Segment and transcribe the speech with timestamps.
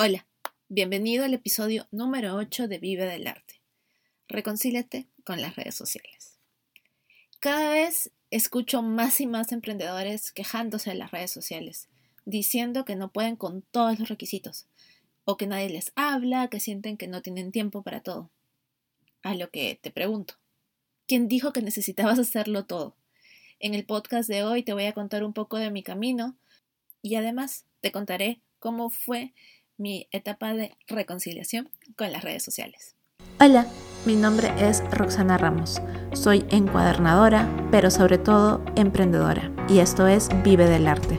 [0.00, 0.28] Hola,
[0.68, 3.60] bienvenido al episodio número 8 de Vive del Arte.
[4.28, 6.38] Reconcíliate con las redes sociales.
[7.40, 11.88] Cada vez escucho más y más emprendedores quejándose de las redes sociales,
[12.26, 14.68] diciendo que no pueden con todos los requisitos,
[15.24, 18.30] o que nadie les habla, que sienten que no tienen tiempo para todo.
[19.24, 20.34] A lo que te pregunto,
[21.08, 22.94] ¿quién dijo que necesitabas hacerlo todo?
[23.58, 26.36] En el podcast de hoy te voy a contar un poco de mi camino
[27.02, 29.34] y además te contaré cómo fue
[29.78, 32.96] mi etapa de reconciliación con las redes sociales.
[33.40, 33.66] Hola,
[34.04, 35.80] mi nombre es Roxana Ramos.
[36.12, 41.18] Soy encuadernadora, pero sobre todo emprendedora, y esto es Vive del Arte.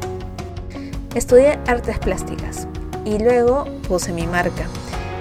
[1.15, 2.67] Estudié artes plásticas
[3.05, 4.67] y luego puse mi marca,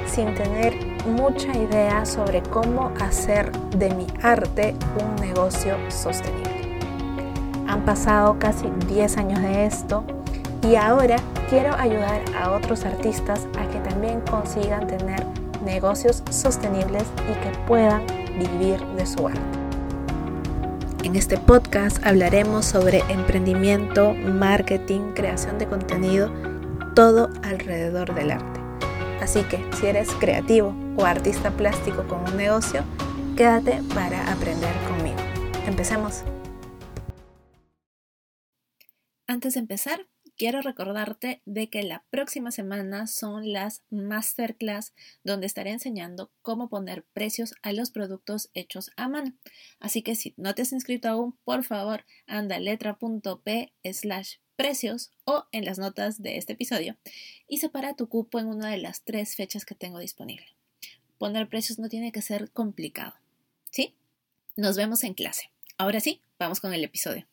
[0.07, 0.75] sin tener
[1.07, 6.79] mucha idea sobre cómo hacer de mi arte un negocio sostenible.
[7.69, 10.05] Han pasado casi 10 años de esto
[10.63, 11.17] y ahora
[11.49, 15.25] quiero ayudar a otros artistas a que también consigan tener
[15.65, 18.05] negocios sostenibles y que puedan
[18.39, 19.41] vivir de su arte.
[21.05, 26.31] En este podcast hablaremos sobre emprendimiento, marketing, creación de contenido,
[26.95, 28.61] todo alrededor del arte.
[29.21, 32.85] Así que si eres creativo o artista plástico con un negocio,
[33.37, 35.19] quédate para aprender conmigo.
[35.67, 36.25] Empecemos.
[39.27, 40.07] Antes de empezar,
[40.39, 44.95] quiero recordarte de que la próxima semana son las masterclass
[45.25, 49.35] donde estaré enseñando cómo poner precios a los productos hechos a mano.
[49.81, 55.11] Así que si no te has inscrito aún, por favor, anda a letra.p slash precios
[55.25, 56.97] o en las notas de este episodio
[57.49, 60.47] y separa tu cupo en una de las tres fechas que tengo disponible.
[61.19, 63.15] Poner precios no tiene que ser complicado.
[63.71, 63.95] ¿Sí?
[64.57, 65.51] Nos vemos en clase.
[65.77, 67.27] Ahora sí, vamos con el episodio.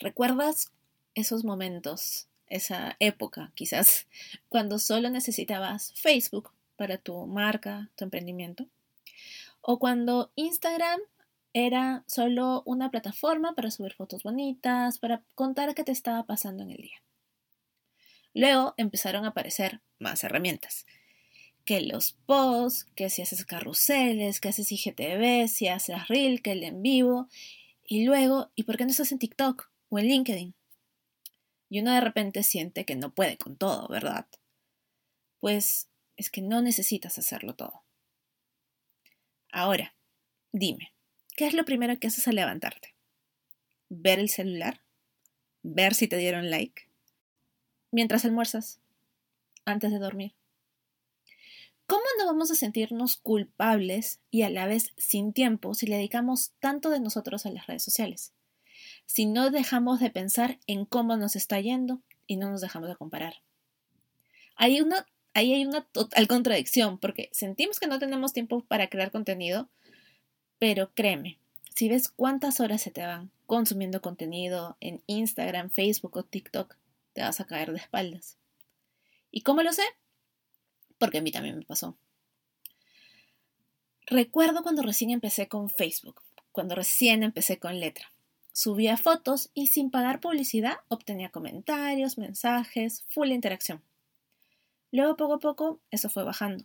[0.00, 0.70] ¿Recuerdas
[1.18, 4.06] esos momentos esa época, quizás,
[4.48, 8.66] cuando solo necesitabas Facebook para tu marca, tu emprendimiento,
[9.60, 11.00] o cuando Instagram
[11.52, 16.70] era solo una plataforma para subir fotos bonitas, para contar qué te estaba pasando en
[16.70, 17.02] el día.
[18.34, 20.86] Luego empezaron a aparecer más herramientas,
[21.64, 26.62] que los posts, que si haces carruseles, que haces IGTV, si haces Reel, que el
[26.62, 27.28] en vivo,
[27.84, 30.54] y luego, ¿y por qué no estás en TikTok o en LinkedIn?
[31.68, 34.26] Y uno de repente siente que no puede con todo, ¿verdad?
[35.40, 37.84] Pues es que no necesitas hacerlo todo.
[39.50, 39.94] Ahora,
[40.52, 40.92] dime,
[41.36, 42.94] ¿qué es lo primero que haces al levantarte?
[43.88, 44.82] ¿Ver el celular?
[45.62, 46.88] ¿Ver si te dieron like?
[47.90, 48.80] Mientras almuerzas,
[49.64, 50.34] antes de dormir.
[51.86, 56.52] ¿Cómo no vamos a sentirnos culpables y a la vez sin tiempo si le dedicamos
[56.60, 58.34] tanto de nosotros a las redes sociales?
[59.08, 62.96] Si no dejamos de pensar en cómo nos está yendo y no nos dejamos de
[62.96, 63.36] comparar.
[64.54, 69.10] Hay una, ahí hay una total contradicción porque sentimos que no tenemos tiempo para crear
[69.10, 69.70] contenido,
[70.58, 71.38] pero créeme,
[71.74, 76.76] si ves cuántas horas se te van consumiendo contenido en Instagram, Facebook o TikTok,
[77.14, 78.36] te vas a caer de espaldas.
[79.30, 79.84] ¿Y cómo lo sé?
[80.98, 81.96] Porque a mí también me pasó.
[84.04, 86.20] Recuerdo cuando recién empecé con Facebook,
[86.52, 88.12] cuando recién empecé con letra.
[88.58, 93.84] Subía fotos y sin pagar publicidad obtenía comentarios, mensajes, full interacción.
[94.90, 96.64] Luego poco a poco eso fue bajando.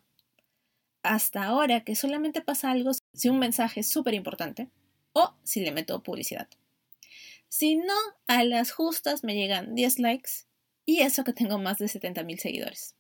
[1.04, 4.72] Hasta ahora que solamente pasa algo si un mensaje es súper importante
[5.12, 6.50] o si le meto publicidad.
[7.48, 7.94] Si no,
[8.25, 10.48] a las justas me llegan 10 likes
[10.88, 12.96] y eso que tengo más de 70.000 seguidores.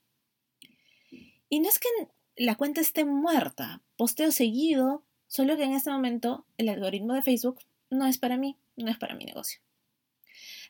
[1.49, 1.89] Y no es que
[2.35, 7.57] la cuenta esté muerta, posteo seguido, solo que en este momento el algoritmo de Facebook
[7.89, 9.59] no es para mí no es para mi negocio.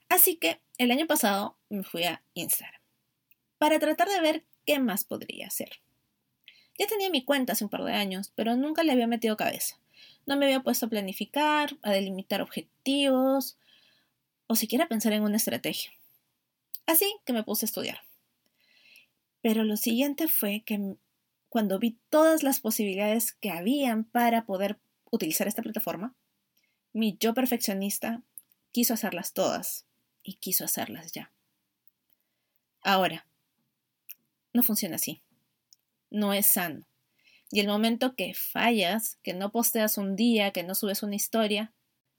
[0.09, 2.81] Así que el año pasado me fui a Instagram
[3.58, 5.81] para tratar de ver qué más podría hacer.
[6.78, 9.80] Ya tenía mi cuenta hace un par de años, pero nunca le había metido cabeza.
[10.25, 13.58] No me había puesto a planificar, a delimitar objetivos
[14.47, 15.92] o siquiera pensar en una estrategia.
[16.86, 18.00] Así que me puse a estudiar.
[19.42, 20.95] Pero lo siguiente fue que
[21.50, 24.80] cuando vi todas las posibilidades que habían para poder
[25.12, 26.16] utilizar esta plataforma,
[26.94, 28.22] mi yo perfeccionista
[28.72, 29.86] quiso hacerlas todas
[30.24, 31.31] y quiso hacerlas ya.
[32.81, 33.25] Ahora,
[34.54, 35.22] no funciona así.
[36.10, 36.86] No es sano.
[37.50, 41.74] Y el momento que fallas, que no posteas un día, que no subes una historia,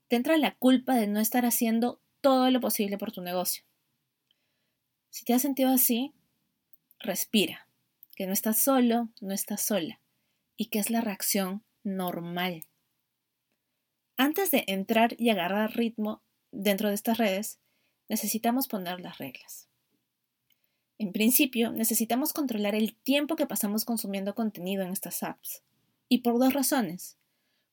[0.08, 3.64] te entra la culpa de no estar haciendo todo lo posible por tu negocio.
[5.10, 6.12] Si te has sentido así,
[6.98, 7.68] respira,
[8.16, 10.00] que no estás solo, no estás sola,
[10.56, 12.64] y que es la reacción normal.
[14.16, 16.22] Antes de entrar y agarrar ritmo
[16.52, 17.58] dentro de estas redes,
[18.08, 19.68] necesitamos poner las reglas.
[20.98, 25.62] En principio, necesitamos controlar el tiempo que pasamos consumiendo contenido en estas apps.
[26.08, 27.16] Y por dos razones.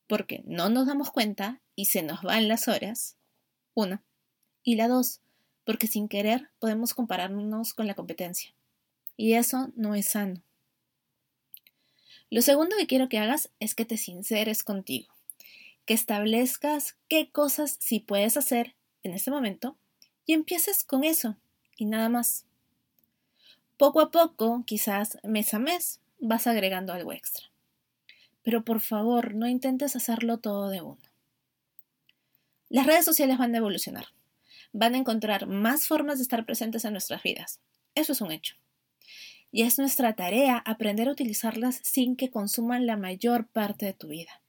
[0.07, 3.17] Porque no nos damos cuenta y se nos van las horas.
[3.75, 4.03] Una.
[4.63, 5.21] Y la dos,
[5.65, 8.53] porque sin querer podemos compararnos con la competencia.
[9.15, 10.41] Y eso no es sano.
[12.29, 15.13] Lo segundo que quiero que hagas es que te sinceres contigo,
[15.86, 19.78] que establezcas qué cosas sí puedes hacer en este momento
[20.25, 21.38] y empieces con eso
[21.78, 22.45] y nada más.
[23.78, 27.48] Poco a poco, quizás mes a mes, vas agregando algo extra.
[28.44, 31.01] Pero por favor, no intentes hacerlo todo de uno.
[32.69, 34.06] Las redes sociales van a evolucionar.
[34.72, 37.60] Van a encontrar más formas de estar presentes en nuestras vidas.
[37.95, 38.56] Eso es un hecho
[39.51, 44.07] y es nuestra tarea aprender a utilizarlas sin que consuman la mayor parte de tu
[44.07, 44.40] vida.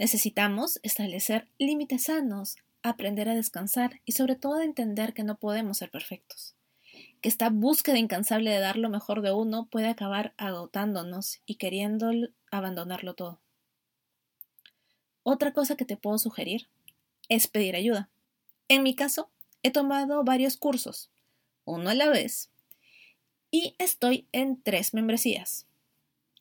[0.00, 5.90] Necesitamos establecer límites sanos, aprender a descansar y sobre todo entender que no podemos ser
[5.90, 6.54] perfectos,
[7.20, 12.12] que esta búsqueda incansable de dar lo mejor de uno puede acabar agotándonos y queriendo
[12.50, 13.42] abandonarlo todo.
[15.22, 16.68] Otra cosa que te puedo sugerir
[17.28, 18.08] es pedir ayuda.
[18.68, 19.28] En mi caso,
[19.62, 21.10] he tomado varios cursos,
[21.66, 22.48] uno a la vez,
[23.50, 25.66] y estoy en tres membresías,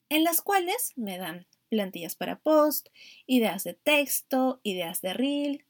[0.08, 2.90] en las cuales me dan plantillas para post,
[3.26, 5.66] ideas de texto, ideas de reel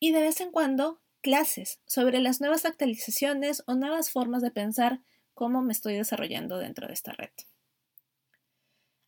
[0.00, 5.00] y de vez en cuando clases sobre las nuevas actualizaciones o nuevas formas de pensar
[5.34, 7.30] cómo me estoy desarrollando dentro de esta red.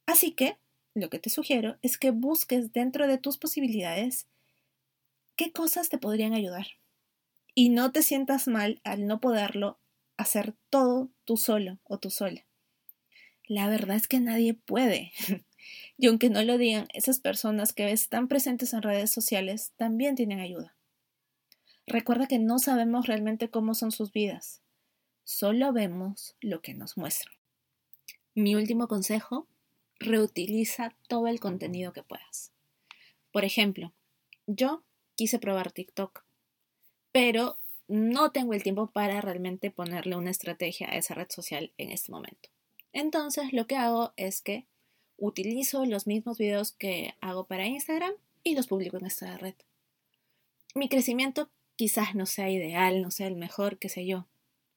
[0.07, 0.59] Así que
[0.95, 4.27] lo que te sugiero es que busques dentro de tus posibilidades
[5.37, 6.67] qué cosas te podrían ayudar
[7.55, 9.79] y no te sientas mal al no poderlo
[10.17, 12.45] hacer todo tú solo o tú sola.
[13.47, 15.13] La verdad es que nadie puede.
[15.99, 20.15] y aunque no lo digan, esas personas que ves tan presentes en redes sociales también
[20.15, 20.75] tienen ayuda.
[21.87, 24.63] Recuerda que no sabemos realmente cómo son sus vidas.
[25.25, 27.35] Solo vemos lo que nos muestran.
[28.35, 29.47] Mi último consejo,
[29.99, 32.53] reutiliza todo el contenido que puedas.
[33.31, 33.93] Por ejemplo,
[34.47, 34.83] yo
[35.15, 36.25] quise probar TikTok,
[37.13, 41.91] pero no tengo el tiempo para realmente ponerle una estrategia a esa red social en
[41.91, 42.49] este momento.
[42.93, 44.67] Entonces lo que hago es que
[45.17, 48.13] utilizo los mismos videos que hago para Instagram
[48.43, 49.55] y los publico en esta red.
[50.75, 54.27] Mi crecimiento quizás no sea ideal, no sea el mejor, que sé yo,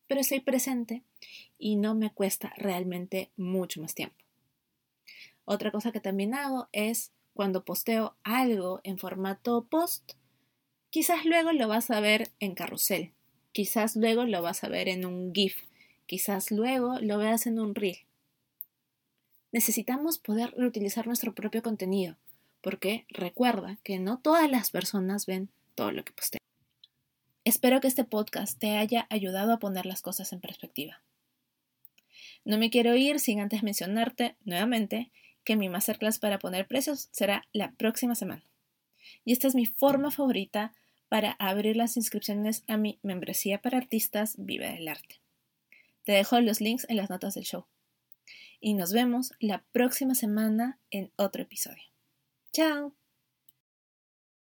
[0.08, 1.04] pero estoy presente
[1.58, 4.16] y no me cuesta realmente mucho más tiempo.
[5.46, 10.14] Otra cosa que también hago es cuando posteo algo en formato post,
[10.96, 13.12] Quizás luego lo vas a ver en carrusel,
[13.52, 15.58] quizás luego lo vas a ver en un GIF,
[16.06, 17.98] quizás luego lo veas en un reel.
[19.56, 22.18] Necesitamos poder reutilizar nuestro propio contenido,
[22.60, 26.42] porque recuerda que no todas las personas ven todo lo que posteas.
[27.46, 31.02] Espero que este podcast te haya ayudado a poner las cosas en perspectiva.
[32.44, 35.10] No me quiero ir sin antes mencionarte nuevamente
[35.46, 38.44] que mi masterclass para poner precios será la próxima semana.
[39.24, 40.74] Y esta es mi forma favorita
[41.08, 45.22] para abrir las inscripciones a mi membresía para artistas Vive del Arte.
[46.04, 47.66] Te dejo los links en las notas del show.
[48.66, 51.84] Y nos vemos la próxima semana en otro episodio.
[52.52, 52.96] ¡Chao!